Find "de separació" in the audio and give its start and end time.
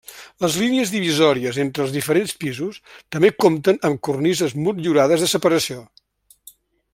5.27-5.85